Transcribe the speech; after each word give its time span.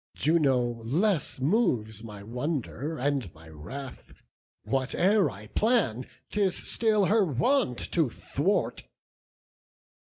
Juno 0.15 0.81
less 0.83 1.39
moves 1.39 2.03
my 2.03 2.23
wonder 2.23 2.97
and 2.97 3.31
my 3.35 3.47
wrath; 3.49 4.11
Whate'er 4.63 5.29
I 5.29 5.45
plan, 5.45 6.07
'tis 6.31 6.55
still 6.55 7.05
her 7.05 7.23
wont 7.23 7.77
to 7.91 8.09
thwart." 8.09 8.81